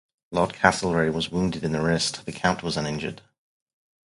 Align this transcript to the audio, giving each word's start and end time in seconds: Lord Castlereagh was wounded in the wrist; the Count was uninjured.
Lord 0.31 0.55
Castlereagh 0.55 1.13
was 1.13 1.29
wounded 1.29 1.63
in 1.63 1.73
the 1.73 1.81
wrist; 1.83 2.25
the 2.25 2.31
Count 2.31 2.63
was 2.63 2.75
uninjured. 2.75 3.21